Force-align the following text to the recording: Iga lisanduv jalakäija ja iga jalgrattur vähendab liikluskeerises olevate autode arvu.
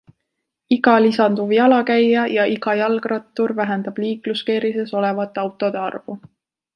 Iga 0.75 0.93
lisanduv 1.05 1.51
jalakäija 1.57 2.23
ja 2.37 2.45
iga 2.53 2.75
jalgrattur 2.81 3.53
vähendab 3.63 4.01
liikluskeerises 4.07 4.95
olevate 5.03 5.43
autode 5.47 5.83
arvu. 5.89 6.17